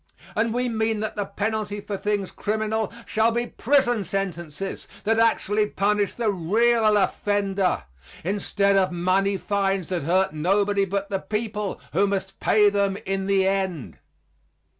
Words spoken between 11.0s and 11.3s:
the